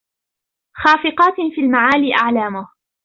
خافقاتٍ 0.77 1.35
في 1.55 1.61
المعالي 1.61 2.15
أعلامهُ 2.15 2.67